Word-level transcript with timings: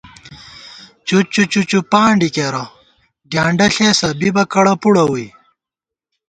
چُچّو 1.07 1.43
چُچّوپانڈی 1.51 2.29
کېرہ، 2.35 2.63
ڈیانڈہ 3.29 3.67
ݪېسہ، 3.75 4.09
بِبہ 4.19 4.43
کڑہ 4.51 4.73
پُڑہ 4.81 5.03
ووئی 5.09 5.27